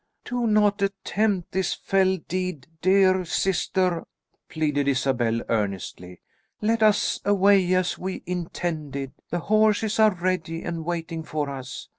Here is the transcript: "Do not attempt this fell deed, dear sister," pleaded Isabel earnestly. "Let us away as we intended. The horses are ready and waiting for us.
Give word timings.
"Do 0.25 0.47
not 0.47 0.81
attempt 0.81 1.51
this 1.51 1.75
fell 1.75 2.17
deed, 2.17 2.65
dear 2.81 3.23
sister," 3.23 4.03
pleaded 4.49 4.87
Isabel 4.87 5.43
earnestly. 5.47 6.21
"Let 6.59 6.81
us 6.81 7.19
away 7.23 7.71
as 7.75 7.99
we 7.99 8.23
intended. 8.25 9.11
The 9.29 9.41
horses 9.41 9.99
are 9.99 10.15
ready 10.15 10.63
and 10.63 10.85
waiting 10.85 11.21
for 11.21 11.51
us. 11.51 11.87